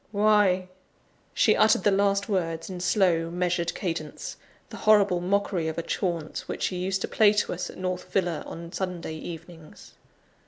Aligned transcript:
why!" 0.11 0.67
She 1.31 1.55
uttered 1.55 1.83
the 1.83 1.91
last 1.91 2.27
words 2.27 2.71
in 2.71 2.79
slow, 2.79 3.29
measured 3.29 3.75
cadence 3.75 4.35
the 4.71 4.77
horrible 4.89 5.21
mockery 5.21 5.67
of 5.67 5.77
a 5.77 5.83
chaunt 5.83 6.39
which 6.47 6.63
she 6.63 6.77
used 6.77 7.01
to 7.01 7.07
play 7.07 7.33
to 7.33 7.53
us 7.53 7.69
at 7.69 7.77
North 7.77 8.11
Villa, 8.11 8.41
on 8.47 8.71
Sunday 8.71 9.13
evenings. 9.13 9.93